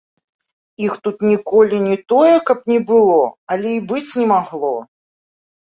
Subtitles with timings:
[0.85, 3.21] Іх тут ніколі не тое, каб не было,
[3.53, 4.77] але і быць не магло!